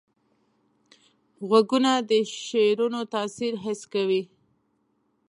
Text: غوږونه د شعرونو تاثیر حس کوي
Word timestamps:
غوږونه 1.47 1.91
د 2.09 2.11
شعرونو 2.43 2.99
تاثیر 3.13 3.53
حس 3.63 3.81
کوي 3.93 4.21